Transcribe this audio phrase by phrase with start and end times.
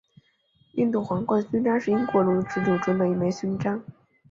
[0.73, 3.83] 印度皇冠勋章是英国荣誉制度中的一枚勋章。